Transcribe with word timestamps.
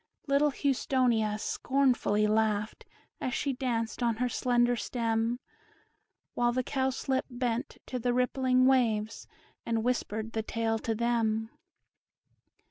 Little 0.25 0.49
Houstonia 0.49 1.37
scornfully 1.39 2.25
laughed, 2.25 2.85
As 3.19 3.35
she 3.35 3.53
danced 3.53 4.01
on 4.01 4.15
her 4.15 4.29
slender 4.29 4.75
stem; 4.75 5.39
While 6.33 6.53
the 6.53 6.63
cowslip 6.63 7.25
bent 7.29 7.77
to 7.85 7.99
the 7.99 8.11
rippling 8.11 8.65
waves, 8.65 9.27
And 9.63 9.83
whispered 9.83 10.31
the 10.33 10.41
tale 10.41 10.79
to 10.79 10.95
them. 10.95 11.51